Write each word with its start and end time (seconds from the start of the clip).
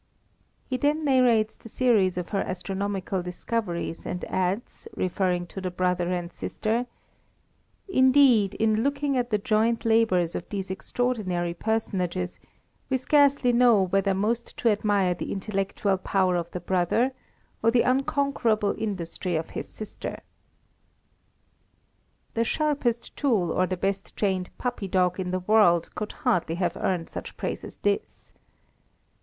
He 0.65 0.77
then 0.77 1.05
narrates 1.05 1.57
the 1.57 1.69
series 1.69 2.17
of 2.17 2.29
her 2.29 2.39
astronomical 2.41 3.21
discoveries, 3.21 4.03
and 4.03 4.25
adds, 4.25 4.87
referring 4.95 5.45
to 5.49 5.61
the 5.61 5.69
brother 5.69 6.09
and 6.11 6.33
sister: 6.33 6.87
"Indeed, 7.87 8.55
in 8.55 8.81
looking 8.81 9.15
at 9.15 9.29
the 9.29 9.37
joint 9.37 9.85
labours 9.85 10.33
of 10.33 10.49
these 10.49 10.71
extraordinary 10.71 11.53
personages, 11.53 12.39
we 12.89 12.97
scarcely 12.97 13.53
know 13.53 13.83
whether 13.83 14.15
most 14.15 14.57
to 14.57 14.69
admire 14.69 15.13
the 15.13 15.31
intellectual 15.31 15.99
power 15.99 16.35
of 16.35 16.49
the 16.49 16.59
brother, 16.59 17.11
or 17.61 17.69
the 17.69 17.83
unconquerable 17.83 18.73
industry 18.79 19.35
of 19.35 19.51
his 19.51 19.69
sister." 19.69 20.21
The 22.33 22.43
sharpest 22.43 23.15
tool, 23.15 23.51
or 23.51 23.67
the 23.67 23.77
best 23.77 24.15
trained 24.17 24.49
puppy 24.57 24.87
dog 24.87 25.19
in 25.19 25.29
the 25.29 25.41
world, 25.41 25.93
could 25.93 26.11
hardly 26.23 26.55
have 26.55 26.75
earned 26.75 27.11
such 27.11 27.37
praise 27.37 27.63
as 27.63 27.75
this. 27.75 28.33